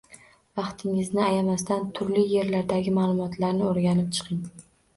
Vaqtingizni 0.59 1.21
ayamasdan 1.25 1.85
turli 2.01 2.25
yerlardagi 2.33 2.97
maʼlumotlarni 2.99 3.71
oʻrganib 3.71 4.13
chiqing. 4.21 4.45